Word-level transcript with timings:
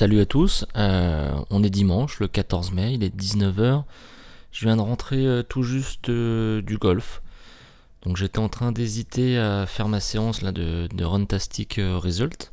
Salut 0.00 0.20
à 0.20 0.24
tous, 0.24 0.64
euh, 0.78 1.30
on 1.50 1.62
est 1.62 1.68
dimanche, 1.68 2.20
le 2.20 2.26
14 2.26 2.72
mai, 2.72 2.94
il 2.94 3.04
est 3.04 3.14
19h. 3.14 3.84
Je 4.50 4.64
viens 4.64 4.76
de 4.76 4.80
rentrer 4.80 5.26
euh, 5.26 5.42
tout 5.42 5.62
juste 5.62 6.08
euh, 6.08 6.62
du 6.62 6.78
golf. 6.78 7.20
Donc 8.04 8.16
j'étais 8.16 8.38
en 8.38 8.48
train 8.48 8.72
d'hésiter 8.72 9.36
à 9.36 9.66
faire 9.66 9.88
ma 9.88 10.00
séance 10.00 10.42
de, 10.42 11.04
Runtastic 11.04 11.78
Result. 11.78 12.50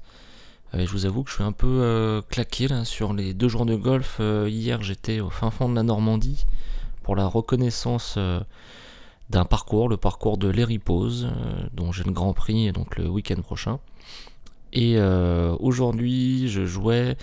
je 0.73 0.91
vous 0.91 1.05
avoue 1.05 1.23
que 1.23 1.29
je 1.29 1.35
suis 1.35 1.43
un 1.45 1.53
peu 1.53 2.21
claqué 2.29 2.67
sur 2.83 3.13
les 3.13 3.33
deux 3.33 3.47
jours 3.47 3.65
de 3.65 3.75
golf. 3.77 4.19
hier 4.19 4.83
j'étais 4.83 5.21
au 5.21 5.29
fin 5.29 5.49
fond 5.49 5.69
de 5.69 5.75
la 5.75 5.83
Normandie 5.83 6.45
pour 7.01 7.15
la 7.15 7.27
reconnaissance 7.27 8.19
d'un 9.29 9.45
parcours, 9.45 9.87
le 9.87 9.95
parcours 9.95 10.37
de 10.37 10.49
l'Eripose, 10.49 11.29
dont 11.71 11.93
j'ai 11.93 12.03
le 12.03 12.11
Grand 12.11 12.33
Prix 12.33 12.73
donc 12.73 12.97
le 12.97 13.07
week-end 13.07 13.41
prochain. 13.41 13.79
Et 14.73 14.95
euh, 14.97 15.55
aujourd'hui, 15.59 16.49
je 16.49 16.65
jouais 16.65 17.17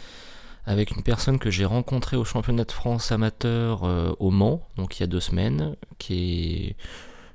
avec 0.66 0.92
une 0.92 1.02
personne 1.02 1.38
que 1.38 1.50
j'ai 1.50 1.64
rencontrée 1.64 2.16
au 2.16 2.24
championnat 2.24 2.64
de 2.64 2.72
France 2.72 3.12
amateur 3.12 3.84
euh, 3.84 4.14
au 4.18 4.30
Mans, 4.30 4.66
donc 4.76 4.98
il 4.98 5.00
y 5.00 5.04
a 5.04 5.06
deux 5.06 5.20
semaines, 5.20 5.76
qui, 5.98 6.74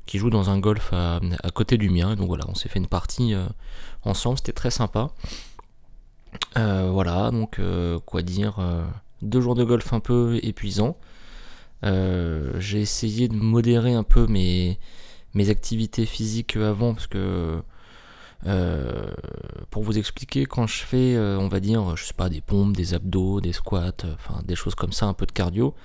qui 0.08 0.18
joue 0.18 0.32
dans 0.32 0.50
un 0.50 0.58
golf 0.58 0.92
à, 0.94 1.20
côté 1.54 1.78
du 1.78 1.90
mien. 1.90 2.16
Donc 2.16 2.28
voilà, 2.28 2.46
on 2.48 2.56
s'est 2.56 2.70
fait 2.70 2.80
une 2.80 2.88
partie 2.88 3.36
euh, 3.36 3.46
ensemble, 4.04 4.38
c'était 4.38 4.54
très 4.54 4.72
sympa. 4.72 5.12
voilà, 6.56 7.30
donc 7.32 7.62
quoi 8.06 8.22
dire, 8.24 8.58
deux 9.22 9.42
jours 9.42 9.56
de 9.56 9.64
golf 9.64 9.94
un 9.94 10.00
peu 10.00 10.40
épuisants. 10.42 10.98
j'ai 11.84 12.82
essayé 12.82 13.28
de 13.28 13.36
modérer 13.36 13.94
un 13.94 14.04
peu 14.04 14.26
mes 14.26 14.80
activités 15.50 16.08
physiques 16.08 16.56
avant 16.56 16.96
parce 16.96 17.08
que 17.08 17.62
euh, 18.46 19.12
pour 19.70 19.84
vous 19.84 19.98
expliquer, 19.98 20.46
quand 20.46 20.66
je 20.66 20.84
fais, 20.84 21.16
euh, 21.16 21.38
on 21.38 21.48
va 21.48 21.60
dire, 21.60 21.96
je 21.96 22.06
sais 22.06 22.14
pas, 22.14 22.30
des 22.30 22.42
pompes, 22.42 22.76
des 22.76 22.94
abdos, 22.94 23.42
des 23.42 23.54
squats, 23.54 23.92
euh, 24.06 24.14
enfin 24.16 24.42
des 24.46 24.56
choses 24.56 24.76
comme 24.76 24.94
ça, 24.94 25.08
un 25.08 25.14
peu 25.14 25.26
de 25.26 25.32
cardio, 25.32 25.76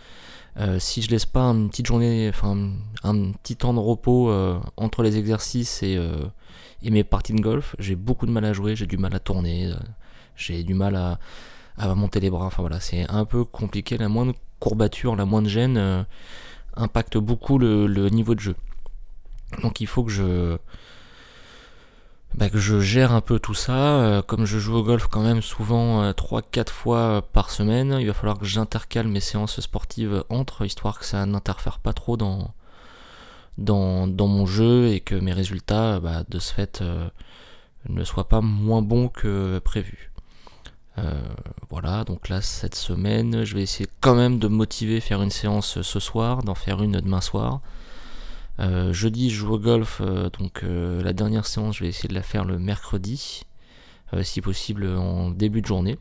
si 0.78 1.02
je 1.02 1.10
laisse 1.10 1.26
pas 1.26 1.46
une 1.46 1.68
petite 1.68 1.86
journée, 1.86 2.28
enfin 2.28 2.70
un 3.02 3.32
petit 3.32 3.56
temps 3.56 3.74
de 3.74 3.80
repos 3.80 4.32
entre 4.76 5.02
les 5.02 5.16
exercices 5.16 5.82
et, 5.82 5.98
mes 6.84 7.02
parties 7.02 7.32
de 7.32 7.40
golf, 7.40 7.74
j'ai 7.80 7.96
beaucoup 7.96 8.24
de 8.26 8.30
mal 8.30 8.44
à 8.44 8.52
jouer, 8.52 8.76
j'ai 8.76 8.86
du 8.86 8.96
mal 8.96 9.12
à 9.16 9.18
tourner, 9.18 9.72
j'ai 10.36 10.62
du 10.62 10.74
mal 10.74 10.94
à, 10.94 11.18
à, 11.76 11.92
monter 11.96 12.20
les 12.20 12.30
bras. 12.30 12.46
Enfin 12.46 12.62
voilà, 12.62 12.78
c'est 12.78 13.04
un 13.10 13.24
peu 13.24 13.44
compliqué. 13.44 13.98
La 13.98 14.08
moindre 14.08 14.34
courbature, 14.60 15.16
la 15.16 15.24
moindre 15.24 15.48
gêne 15.48 16.06
impacte 16.76 17.18
beaucoup 17.18 17.58
le, 17.58 18.08
niveau 18.10 18.36
de 18.36 18.40
jeu. 18.40 18.54
Donc 19.60 19.80
il 19.80 19.88
faut 19.88 20.04
que 20.04 20.12
je 20.12 20.56
bah, 22.34 22.50
que 22.50 22.58
je 22.58 22.80
gère 22.80 23.12
un 23.12 23.20
peu 23.20 23.38
tout 23.38 23.54
ça. 23.54 24.00
Euh, 24.00 24.22
comme 24.22 24.44
je 24.44 24.58
joue 24.58 24.74
au 24.74 24.82
golf 24.82 25.06
quand 25.06 25.22
même 25.22 25.42
souvent 25.42 26.10
3-4 26.10 26.58
euh, 26.58 26.64
fois 26.72 27.22
par 27.32 27.50
semaine, 27.50 27.96
il 28.00 28.06
va 28.06 28.12
falloir 28.12 28.38
que 28.38 28.44
j'intercale 28.44 29.06
mes 29.06 29.20
séances 29.20 29.60
sportives 29.60 30.24
entre, 30.28 30.64
histoire 30.64 30.98
que 30.98 31.04
ça 31.04 31.24
n'interfère 31.26 31.78
pas 31.78 31.92
trop 31.92 32.16
dans, 32.16 32.52
dans, 33.58 34.08
dans, 34.08 34.26
mon 34.26 34.46
jeu 34.46 34.88
et 34.88 35.00
que 35.00 35.14
mes 35.14 35.32
résultats, 35.32 36.00
bah, 36.00 36.24
de 36.28 36.38
ce 36.40 36.52
fait, 36.52 36.80
euh, 36.82 37.08
ne 37.88 38.02
soient 38.02 38.28
pas 38.28 38.40
moins 38.40 38.82
bons 38.82 39.08
que 39.08 39.58
prévu. 39.60 40.10
voilà, 41.70 42.04
donc 42.04 42.28
là 42.28 42.40
cette 42.40 42.76
semaine, 42.76 43.44
je 43.44 43.54
vais 43.54 43.62
essayer 43.62 43.88
quand 44.00 44.14
même 44.14 44.38
de 44.38 44.48
me 44.48 44.56
motiver, 44.56 45.00
faire 45.00 45.22
une 45.22 45.30
séance 45.30 45.82
ce 45.82 46.00
soir, 46.00 46.42
d'en 46.42 46.54
faire 46.54 46.82
une 46.82 47.00
demain 47.00 47.20
soir. 47.20 47.60
Euh, 48.60 48.92
jeudi, 48.92 49.30
je 49.30 49.36
joue 49.36 49.54
au 49.54 49.58
golf, 49.58 50.00
euh, 50.00 50.30
donc 50.30 50.62
euh, 50.62 51.02
la 51.02 51.12
dernière 51.12 51.46
séance, 51.46 51.76
je 51.76 51.84
vais 51.84 51.88
essayer 51.88 52.08
de 52.08 52.14
la 52.14 52.22
faire 52.22 52.44
le 52.44 52.58
mercredi, 52.58 53.42
si 54.22 54.40
possible 54.40 54.86
en 54.86 55.30
début 55.30 55.60
de 55.60 55.66
journée. 55.66 55.98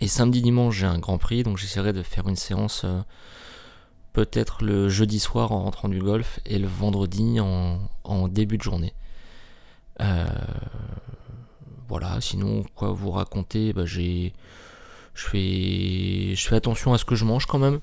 Et 0.00 0.08
samedi, 0.08 0.42
dimanche, 0.42 0.76
j'ai 0.76 0.86
un 0.86 0.98
grand 0.98 1.18
prix, 1.18 1.44
donc 1.44 1.56
j'essaierai 1.56 1.92
de 1.92 2.02
faire 2.02 2.26
une 2.26 2.34
séance 2.34 2.84
peut-être 4.12 4.64
le 4.64 4.88
jeudi 4.88 5.20
soir 5.20 5.52
en 5.52 5.62
rentrant 5.62 5.88
du 5.88 6.00
golf 6.00 6.40
et 6.46 6.58
le 6.58 6.66
vendredi 6.66 7.38
en, 7.38 8.28
début 8.28 8.58
de 8.58 8.62
journée. 8.62 8.92
voilà, 11.86 12.20
sinon, 12.20 12.64
quoi 12.74 12.90
vous 12.90 13.12
raconter, 13.12 13.72
bah, 13.72 13.86
j'ai. 13.86 14.32
Je 15.14 15.26
fais, 15.28 16.34
je 16.34 16.48
fais 16.48 16.56
attention 16.56 16.92
à 16.92 16.98
ce 16.98 17.04
que 17.04 17.14
je 17.14 17.24
mange 17.24 17.46
quand 17.46 17.58
même 17.58 17.80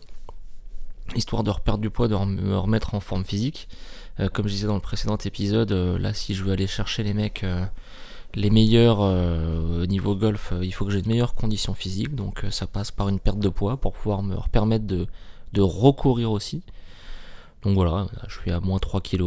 histoire 1.16 1.44
de 1.44 1.50
reperdre 1.50 1.80
du 1.80 1.90
poids, 1.90 2.08
de 2.08 2.16
me 2.16 2.58
remettre 2.58 2.96
en 2.96 3.00
forme 3.00 3.25
physique. 3.25 3.68
Euh, 4.19 4.30
comme 4.30 4.47
je 4.47 4.53
disais 4.53 4.68
dans 4.68 4.75
le 4.75 4.81
précédent 4.81 5.18
épisode, 5.18 5.72
euh, 5.72 5.97
là 5.97 6.14
si 6.14 6.36
je 6.36 6.44
veux 6.44 6.52
aller 6.52 6.68
chercher 6.68 7.03
les 7.03 7.14
mecs 7.14 7.44
euh, 7.44 7.66
les 8.36 8.50
meilleurs 8.50 9.00
au 9.00 9.86
niveau 9.86 10.16
golf, 10.16 10.53
il 10.64 10.74
faut 10.74 10.86
que 10.86 10.91
j'ai 10.91 11.03
de 11.03 11.08
meilleures 11.08 11.36
conditions 11.36 11.75
physiques, 11.75 12.16
donc 12.16 12.44
ça 12.50 12.66
passe 12.66 12.90
par 12.90 13.08
une 13.08 13.19
perte 13.19 13.38
de 13.38 13.50
poids 13.50 13.78
pour 13.78 13.94
pouvoir 13.94 14.24
me 14.24 14.36
permettre 14.52 14.88
de, 14.88 15.06
de 15.52 15.62
recourir 15.62 16.31
aussi. 16.31 16.64
Donc 17.62 17.75
voilà, 17.75 18.08
je 18.28 18.40
suis 18.40 18.50
à 18.50 18.59
moins 18.59 18.80
3 18.80 19.02
kg. 19.02 19.22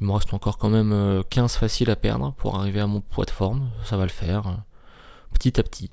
il 0.00 0.06
me 0.06 0.12
reste 0.12 0.32
encore 0.32 0.56
quand 0.56 0.70
même 0.70 1.22
15 1.28 1.56
faciles 1.56 1.90
à 1.90 1.96
perdre 1.96 2.32
pour 2.38 2.56
arriver 2.56 2.80
à 2.80 2.86
mon 2.86 3.02
poids 3.02 3.26
de 3.26 3.30
forme, 3.30 3.68
ça 3.84 3.98
va 3.98 4.04
le 4.04 4.08
faire, 4.08 4.62
petit 5.34 5.60
à 5.60 5.62
petit. 5.62 5.90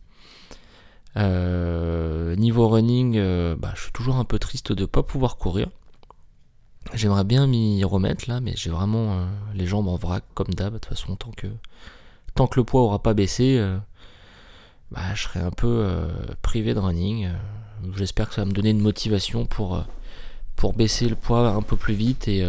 Euh, 1.18 2.36
niveau 2.36 2.68
running, 2.68 3.18
euh, 3.18 3.56
bah, 3.58 3.74
je 3.76 3.84
suis 3.84 3.92
toujours 3.92 4.18
un 4.18 4.26
peu 4.26 4.40
triste 4.40 4.72
de 4.72 4.82
ne 4.82 4.86
pas 4.86 5.04
pouvoir 5.04 5.38
courir. 5.38 5.70
J'aimerais 6.94 7.24
bien 7.24 7.48
m'y 7.48 7.84
remettre 7.84 8.30
là, 8.30 8.40
mais 8.40 8.54
j'ai 8.56 8.70
vraiment 8.70 9.14
euh, 9.14 9.26
les 9.54 9.66
jambes 9.66 9.88
en 9.88 9.96
vrac 9.96 10.24
comme 10.34 10.54
d'hab. 10.54 10.74
De 10.74 10.80
toute 10.80 10.90
façon, 10.90 11.16
tant 11.16 11.32
que, 11.32 11.48
tant 12.36 12.48
que 12.48 12.60
le 12.60 12.64
poids 12.64 12.82
aura 12.82 13.02
pas 13.02 13.14
baissé, 13.14 13.64
bah, 14.92 15.14
je 15.14 15.24
serai 15.24 15.40
un 15.40 15.52
peu 15.52 15.88
privé 16.42 16.74
de 16.74 16.80
running. 16.80 17.30
J'espère 17.96 18.30
que 18.30 18.36
ça 18.36 18.42
va 18.42 18.46
me 18.46 18.54
donner 18.54 18.72
une 18.72 18.82
motivation 18.82 19.46
pour, 19.46 19.84
pour 20.56 20.74
baisser 20.74 21.10
le 21.10 21.16
poids 21.16 21.50
un 21.50 21.62
peu 21.62 21.76
plus 21.76 21.94
vite 21.94 22.28
et, 22.28 22.46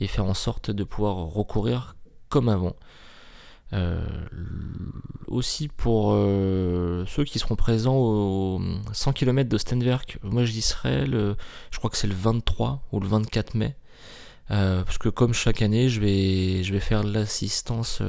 et 0.00 0.06
faire 0.06 0.24
en 0.24 0.34
sorte 0.34 0.70
de 0.70 0.84
pouvoir 0.84 1.16
recourir 1.16 1.96
comme 2.28 2.48
avant. 2.48 2.74
Euh, 3.74 3.98
aussi 5.26 5.66
pour 5.66 6.12
euh, 6.12 7.04
ceux 7.06 7.24
qui 7.24 7.40
seront 7.40 7.56
présents 7.56 7.96
au 7.96 8.60
100 8.92 9.12
km 9.14 9.48
de 9.48 9.58
Stenwerk, 9.58 10.18
moi 10.22 10.44
j'y 10.44 10.62
serai, 10.62 11.06
le, 11.06 11.34
je 11.72 11.78
crois 11.78 11.90
que 11.90 11.96
c'est 11.96 12.06
le 12.06 12.14
23 12.14 12.82
ou 12.92 13.00
le 13.00 13.08
24 13.08 13.54
mai. 13.54 13.74
Euh, 14.50 14.84
parce 14.84 14.98
que 14.98 15.08
comme 15.08 15.32
chaque 15.32 15.62
année, 15.62 15.88
je 15.88 16.00
vais, 16.00 16.62
je 16.62 16.72
vais 16.72 16.78
faire 16.78 17.02
l'assistance 17.02 18.00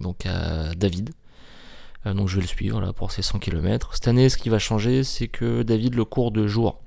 donc 0.00 0.26
à 0.26 0.74
David. 0.74 1.10
donc 2.06 2.28
je 2.28 2.36
vais 2.36 2.42
le 2.42 2.48
suivre 2.48 2.80
là, 2.80 2.92
pour 2.92 3.12
ces 3.12 3.22
100 3.22 3.38
km. 3.38 3.90
Cette 3.92 4.08
année, 4.08 4.28
ce 4.28 4.38
qui 4.38 4.48
va 4.48 4.58
changer, 4.58 5.04
c'est 5.04 5.28
que 5.28 5.62
David 5.62 5.94
le 5.94 6.04
court 6.04 6.32
de 6.32 6.48
jour. 6.48 6.80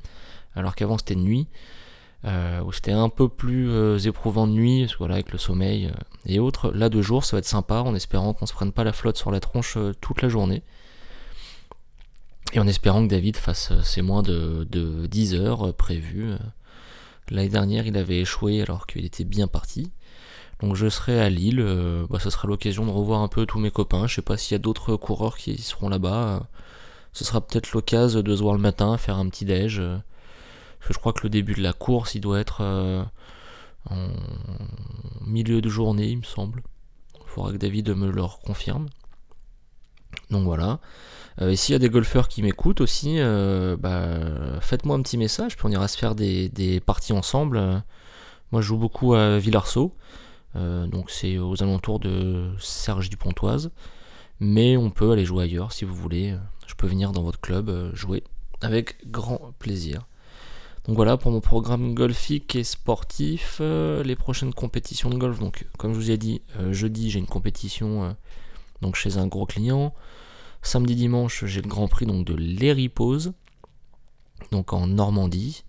Alors 0.55 0.75
qu'avant 0.75 0.97
c'était 0.97 1.15
nuit. 1.15 1.47
Euh, 2.25 2.61
où 2.61 2.71
c'était 2.71 2.93
un 2.93 3.09
peu 3.09 3.27
plus 3.27 3.69
euh, 3.69 3.97
éprouvant 3.99 4.47
de 4.47 4.53
nuit, 4.53 4.87
voilà, 4.97 5.15
avec 5.15 5.33
le 5.33 5.37
sommeil 5.37 5.87
euh, 5.87 5.91
et 6.25 6.39
autres. 6.39 6.71
Là, 6.71 6.87
de 6.87 7.01
jour, 7.01 7.25
ça 7.25 7.35
va 7.35 7.39
être 7.39 7.45
sympa, 7.45 7.79
en 7.81 7.93
espérant 7.95 8.33
qu'on 8.33 8.45
se 8.45 8.53
prenne 8.53 8.71
pas 8.71 8.85
la 8.85 8.93
flotte 8.93 9.17
sur 9.17 9.29
la 9.29 9.41
tronche 9.41 9.77
toute 9.99 10.21
la 10.21 10.29
journée. 10.29 10.63
Et 12.53 12.59
en 12.59 12.67
espérant 12.67 13.03
que 13.03 13.09
David 13.09 13.35
fasse 13.35 13.73
ses 13.81 14.01
moins 14.01 14.21
de, 14.21 14.65
10 15.09 15.35
heures 15.35 15.73
prévues. 15.73 16.33
L'année 17.29 17.49
dernière, 17.49 17.87
il 17.87 17.97
avait 17.97 18.19
échoué 18.19 18.61
alors 18.61 18.87
qu'il 18.87 19.05
était 19.05 19.23
bien 19.25 19.47
parti. 19.47 19.91
Donc 20.61 20.75
je 20.75 20.87
serai 20.87 21.19
à 21.19 21.29
Lille, 21.29 21.65
bah, 22.09 22.19
ça 22.19 22.29
sera 22.29 22.47
l'occasion 22.47 22.85
de 22.85 22.91
revoir 22.91 23.21
un 23.21 23.27
peu 23.27 23.45
tous 23.45 23.59
mes 23.59 23.71
copains. 23.71 24.07
Je 24.07 24.15
sais 24.15 24.21
pas 24.21 24.37
s'il 24.37 24.53
y 24.53 24.55
a 24.55 24.59
d'autres 24.59 24.95
coureurs 24.97 25.35
qui 25.35 25.57
seront 25.57 25.89
là-bas. 25.89 26.47
ce 27.11 27.25
sera 27.25 27.41
peut-être 27.41 27.73
l'occasion 27.73 28.21
de 28.21 28.35
se 28.35 28.41
voir 28.41 28.53
le 28.53 28.61
matin, 28.61 28.97
faire 28.97 29.17
un 29.17 29.27
petit 29.29 29.45
déj 29.45 29.81
je 30.89 30.97
crois 30.97 31.13
que 31.13 31.21
le 31.23 31.29
début 31.29 31.53
de 31.53 31.61
la 31.61 31.73
course, 31.73 32.15
il 32.15 32.21
doit 32.21 32.39
être 32.39 32.61
euh, 32.61 33.03
en 33.89 34.07
milieu 35.25 35.61
de 35.61 35.69
journée, 35.69 36.07
il 36.07 36.17
me 36.17 36.23
semble. 36.23 36.61
Il 37.15 37.27
faudra 37.27 37.51
que 37.51 37.57
David 37.57 37.89
me 37.89 38.11
le 38.11 38.23
confirme. 38.45 38.87
Donc 40.29 40.43
voilà. 40.43 40.79
Euh, 41.41 41.49
et 41.49 41.55
s'il 41.55 41.73
y 41.73 41.75
a 41.75 41.79
des 41.79 41.89
golfeurs 41.89 42.27
qui 42.27 42.43
m'écoutent 42.43 42.81
aussi, 42.81 43.15
euh, 43.19 43.77
bah, 43.77 44.59
faites-moi 44.61 44.95
un 44.97 45.01
petit 45.01 45.17
message, 45.17 45.55
puis 45.55 45.65
on 45.65 45.71
ira 45.71 45.87
se 45.87 45.97
faire 45.97 46.15
des, 46.15 46.81
parties 46.85 47.13
ensemble. 47.13 47.83
Moi 48.51 48.61
je 48.61 48.67
joue 48.67 48.77
beaucoup 48.77 49.15
à 49.15 49.39
Villarceau, 49.39 49.95
donc 50.53 51.09
c'est 51.09 51.39
aux 51.39 51.63
alentours 51.63 51.99
de 51.99 52.51
Serge 52.59 53.09
du 53.09 53.17
Pontoise. 53.17 53.71
Mais 54.39 54.77
on 54.77 54.89
peut 54.91 55.11
aller 55.11 55.25
jouer 55.25 55.45
ailleurs 55.45 55.71
si 55.71 55.85
vous 55.85 55.95
voulez. 55.95 56.35
Je 56.67 56.75
peux 56.75 56.87
venir 56.87 57.11
dans 57.11 57.23
votre 57.23 57.39
club 57.39 57.95
jouer 57.95 58.23
avec 58.61 59.09
grand 59.09 59.53
plaisir. 59.57 60.05
Donc 60.85 60.97
voilà 60.97 61.15
pour 61.15 61.31
mon 61.31 61.39
programme 61.39 61.93
golfique 61.93 62.55
et 62.55 62.63
sportif. 62.65 63.59
Euh, 63.61 64.03
les 64.03 64.17
prochaines 64.17 64.53
compétitions 64.53 65.09
de 65.09 65.17
golf. 65.17 65.39
Donc 65.39 65.65
comme 65.77 65.93
je 65.93 65.97
vous 65.97 66.11
ai 66.11 66.17
dit, 66.17 66.41
euh, 66.59 66.73
jeudi 66.73 67.09
j'ai 67.09 67.19
une 67.19 67.25
compétition 67.25 68.03
euh, 68.03 68.11
donc 68.81 68.95
chez 68.95 69.17
un 69.17 69.27
gros 69.27 69.45
client. 69.45 69.93
Samedi 70.61 70.95
dimanche 70.95 71.45
j'ai 71.45 71.61
le 71.61 71.69
Grand 71.69 71.87
Prix 71.87 72.05
donc 72.05 72.25
de 72.25 72.33
l'Eripose, 72.33 73.33
donc 74.51 74.73
en 74.73 74.87
Normandie. 74.87 75.63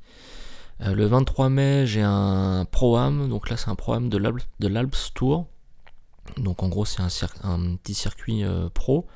le 0.80 1.06
23 1.06 1.48
mai 1.48 1.86
j'ai 1.86 2.02
un 2.02 2.64
Pro-Am, 2.70 3.28
donc 3.28 3.50
là 3.50 3.56
c'est 3.56 3.68
un 3.68 3.74
Pro-Am 3.76 4.08
de 4.08 4.68
l'Alps 4.68 5.12
Tour. 5.14 5.46
Donc 6.38 6.62
en 6.62 6.68
gros 6.68 6.84
c'est 6.84 7.02
un, 7.02 7.08
un, 7.42 7.76
petit 7.76 7.94
circuit 7.94 8.44
pro. 8.72 9.06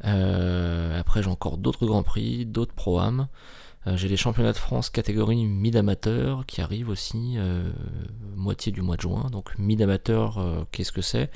après 0.00 1.22
j'ai 1.22 1.30
encore 1.30 1.58
d'autres 1.58 1.86
grands 1.86 2.02
prix, 2.04 2.44
d'autres 2.44 2.74
pro-am. 2.74 3.28
J'ai 3.86 4.08
les 4.08 4.16
championnats 4.16 4.52
de 4.52 4.58
France 4.58 4.90
catégorie 4.90 5.46
mid-amateur 5.46 6.44
qui 6.46 6.60
arrivent 6.60 6.90
aussi 6.90 7.36
moitié 8.36 8.70
du 8.70 8.82
mois 8.82 8.96
de 8.96 9.00
juin. 9.00 9.28
Donc 9.30 9.56
mid-amateur, 9.58 10.66
qu'est-ce 10.72 10.92
que 10.92 11.00
c'est? 11.00 11.30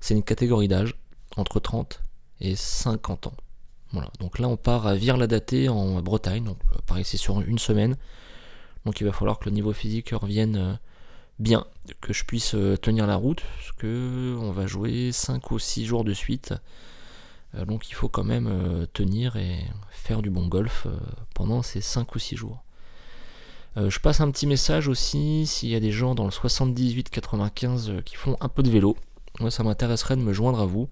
C'est 0.00 0.14
une 0.14 0.22
catégorie 0.22 0.68
d'âge 0.68 0.94
entre 1.36 1.58
30 1.58 2.00
et 2.40 2.54
50 2.54 3.26
ans. 3.26 3.34
Voilà, 3.92 4.10
donc 4.20 4.38
là 4.38 4.48
on 4.48 4.56
part 4.56 4.86
à 4.86 4.94
Vire-la-Daté 4.94 5.68
en 5.68 6.00
Bretagne, 6.02 6.44
donc 6.44 6.58
pareil 6.86 7.04
c'est 7.04 7.16
sur 7.16 7.40
une 7.40 7.58
semaine. 7.58 7.96
Donc 8.84 9.00
il 9.00 9.04
va 9.04 9.12
falloir 9.12 9.38
que 9.38 9.46
le 9.46 9.50
niveau 9.50 9.72
physique 9.72 10.10
revienne 10.10 10.78
bien, 11.38 11.66
que 12.00 12.12
je 12.12 12.24
puisse 12.24 12.54
euh, 12.54 12.76
tenir 12.76 13.06
la 13.06 13.16
route, 13.16 13.42
parce 13.56 13.72
que 13.72 14.36
on 14.40 14.52
va 14.52 14.66
jouer 14.66 15.12
5 15.12 15.50
ou 15.50 15.58
6 15.58 15.84
jours 15.84 16.04
de 16.04 16.14
suite. 16.14 16.54
Euh, 17.56 17.64
donc 17.64 17.88
il 17.88 17.94
faut 17.94 18.08
quand 18.08 18.24
même 18.24 18.48
euh, 18.48 18.86
tenir 18.92 19.36
et 19.36 19.58
faire 19.90 20.22
du 20.22 20.30
bon 20.30 20.46
golf 20.46 20.86
pendant 21.34 21.62
ces 21.62 21.80
5 21.80 22.14
ou 22.14 22.18
6 22.18 22.36
jours. 22.36 22.62
je 23.76 23.98
passe 23.98 24.20
un 24.20 24.30
petit 24.30 24.46
message 24.46 24.88
aussi 24.88 25.46
s'il 25.46 25.68
y 25.68 25.74
a 25.74 25.80
des 25.80 25.92
gens 25.92 26.14
dans 26.14 26.24
le 26.24 26.30
78-95 26.30 28.02
qui 28.02 28.16
font 28.16 28.36
un 28.40 28.48
peu 28.48 28.62
de 28.62 28.70
vélo. 28.70 28.96
Moi 29.40 29.50
ça 29.50 29.62
m'intéresserait 29.62 30.16
de 30.16 30.22
me 30.22 30.32
joindre 30.32 30.60
à 30.60 30.66
vous. 30.66 30.88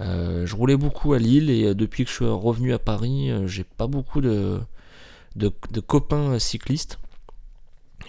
je 0.00 0.56
roulais 0.56 0.76
beaucoup 0.76 1.12
à 1.12 1.18
Lille 1.18 1.50
et 1.50 1.74
depuis 1.74 2.04
que 2.04 2.10
je 2.10 2.16
suis 2.16 2.26
revenu 2.26 2.72
à 2.72 2.78
Paris, 2.78 3.30
j'ai 3.46 3.64
pas 3.64 3.86
beaucoup 3.86 4.20
de, 4.20 4.60
de 5.36 5.80
copains 5.80 6.38
cyclistes. 6.38 6.98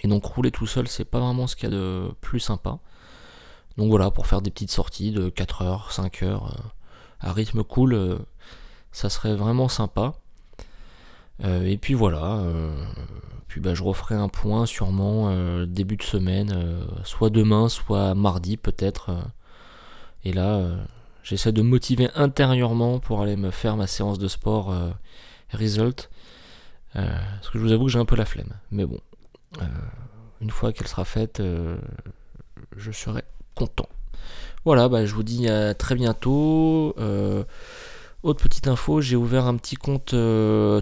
Et 0.02 0.08
donc 0.08 0.24
rouler 0.24 0.50
tout 0.50 0.66
seul, 0.66 0.88
c'est 0.88 1.04
pas 1.04 1.20
vraiment 1.20 1.46
ce 1.46 1.54
qu'il 1.54 1.70
y 1.70 1.72
a 1.72 1.76
de 1.76 2.10
plus 2.20 2.40
sympa. 2.40 2.80
Donc 3.76 3.88
voilà, 3.88 4.10
pour 4.10 4.26
faire 4.26 4.42
des 4.42 4.50
petites 4.50 4.70
sorties 4.70 5.12
de 5.12 5.28
4 5.28 5.62
heures, 5.62 5.92
5 5.92 6.22
heures, 6.22 6.54
euh, 6.54 6.68
à 7.22 7.32
rythme 7.32 7.64
cool, 7.64 7.94
euh, 7.94 8.18
ça 8.92 9.08
serait 9.08 9.34
vraiment 9.34 9.68
sympa. 9.68 10.14
Euh, 11.44 11.64
et 11.64 11.78
puis 11.78 11.94
voilà, 11.94 12.44
puis 13.48 13.60
bah, 13.60 13.74
je 13.74 13.82
referai 13.82 14.14
un 14.14 14.28
point 14.28 14.66
sûrement 14.66 15.34
début 15.66 15.96
de 15.96 16.02
semaine, 16.02 16.84
soit 17.04 17.30
demain, 17.30 17.68
soit 17.68 18.14
mardi 18.14 18.56
peut-être. 18.56 19.10
et 20.24 20.32
là, 20.32 20.60
j'essaie 21.22 21.52
de 21.52 21.62
motiver 21.62 22.10
intérieurement 22.14 22.98
pour 23.00 23.22
aller 23.22 23.36
me 23.36 23.50
faire 23.50 23.76
ma 23.76 23.86
séance 23.86 24.18
de 24.18 24.28
sport 24.28 24.74
result. 25.52 26.10
parce 26.92 27.50
que 27.50 27.58
je 27.58 27.64
vous 27.64 27.72
avoue 27.72 27.86
que 27.86 27.90
j'ai 27.90 27.98
un 27.98 28.04
peu 28.04 28.16
la 28.16 28.26
flemme. 28.26 28.52
Mais 28.70 28.84
bon, 28.84 29.00
euh, 29.60 29.64
une 30.40 30.50
fois 30.50 30.72
qu'elle 30.72 30.86
sera 30.86 31.04
faite, 31.04 31.40
euh, 31.40 31.76
je 32.76 32.90
serai 32.90 33.22
content. 33.54 33.88
Voilà, 34.64 34.88
bah, 34.88 35.04
je 35.04 35.14
vous 35.14 35.22
dis 35.22 35.48
à 35.48 35.74
très 35.74 35.94
bientôt. 35.94 36.94
Euh, 36.98 37.44
autre 38.22 38.42
petite 38.42 38.68
info, 38.68 39.00
j'ai 39.00 39.16
ouvert 39.16 39.46
un 39.46 39.56
petit 39.56 39.74
compte 39.74 40.14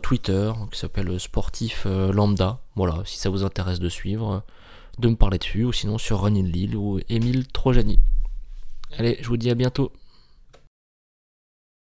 Twitter 0.03 0.53
qui 0.71 0.79
s'appelle 0.79 1.19
Sportif 1.19 1.87
Lambda. 1.87 2.61
Voilà, 2.77 3.03
si 3.07 3.19
ça 3.19 3.31
vous 3.31 3.45
intéresse 3.45 3.81
de 3.81 3.89
suivre, 3.89 4.43
de 4.99 5.09
me 5.09 5.17
parler 5.17 5.39
dessus, 5.39 5.65
ou 5.65 5.73
sinon 5.73 5.97
sur 5.97 6.21
Running 6.21 6.47
Lille 6.47 6.77
ou 6.77 7.01
Émile 7.09 7.49
Trojani. 7.49 7.99
Allez, 8.99 9.19
je 9.23 9.29
vous 9.29 9.39
dis 9.39 9.51
à 9.51 9.55
bientôt. 9.55 9.93